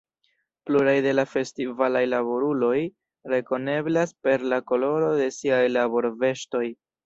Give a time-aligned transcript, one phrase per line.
[0.69, 2.73] Pluraj de la festivalaj laboruloj
[3.35, 6.69] rekoneblas per la koloro de siaj laborveŝtoj.